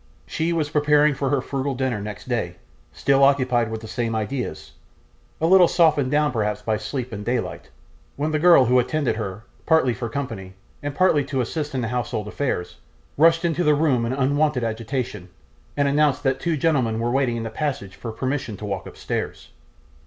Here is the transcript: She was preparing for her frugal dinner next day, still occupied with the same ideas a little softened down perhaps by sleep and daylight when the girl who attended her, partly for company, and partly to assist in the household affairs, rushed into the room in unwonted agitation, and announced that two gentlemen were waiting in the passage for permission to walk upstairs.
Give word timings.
She 0.25 0.51
was 0.51 0.71
preparing 0.71 1.13
for 1.13 1.29
her 1.29 1.41
frugal 1.41 1.75
dinner 1.75 2.01
next 2.01 2.27
day, 2.27 2.55
still 2.91 3.23
occupied 3.23 3.69
with 3.69 3.81
the 3.81 3.87
same 3.87 4.15
ideas 4.15 4.71
a 5.39 5.45
little 5.45 5.67
softened 5.67 6.09
down 6.09 6.31
perhaps 6.31 6.59
by 6.63 6.77
sleep 6.77 7.11
and 7.11 7.23
daylight 7.23 7.69
when 8.15 8.31
the 8.31 8.39
girl 8.39 8.65
who 8.65 8.79
attended 8.79 9.17
her, 9.17 9.43
partly 9.67 9.93
for 9.93 10.09
company, 10.09 10.55
and 10.81 10.95
partly 10.95 11.23
to 11.25 11.39
assist 11.39 11.75
in 11.75 11.81
the 11.81 11.89
household 11.89 12.27
affairs, 12.27 12.77
rushed 13.15 13.45
into 13.45 13.63
the 13.63 13.75
room 13.75 14.03
in 14.03 14.11
unwonted 14.11 14.63
agitation, 14.63 15.29
and 15.77 15.87
announced 15.87 16.23
that 16.23 16.39
two 16.39 16.57
gentlemen 16.57 16.99
were 16.99 17.11
waiting 17.11 17.37
in 17.37 17.43
the 17.43 17.51
passage 17.51 17.95
for 17.95 18.11
permission 18.11 18.57
to 18.57 18.65
walk 18.65 18.87
upstairs. 18.87 19.49